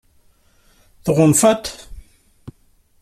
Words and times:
Tɣunfaḍ-t? 1.03 1.65